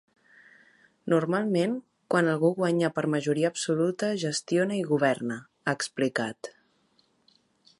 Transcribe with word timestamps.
Normalment 1.13 1.75
quan 2.13 2.29
algú 2.31 2.49
guanya 2.61 2.89
per 2.95 3.03
majoria 3.15 3.51
absoluta 3.53 4.09
gestiona 4.23 4.79
i 4.79 4.83
governa, 4.93 5.39
ha 5.65 5.77
explicat. 5.81 6.51